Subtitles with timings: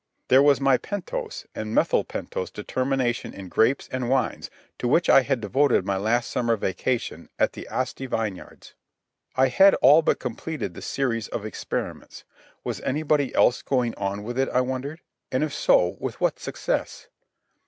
[0.29, 5.21] There was my pentose and methyl pentose determination in grapes and wines to which I
[5.21, 8.73] had devoted my last summer vacation at the Asti Vineyards.
[9.35, 12.23] I had all but completed the series of experiments.
[12.63, 15.01] Was anybody else going on with it, I wondered;
[15.31, 17.07] and if so, with what success?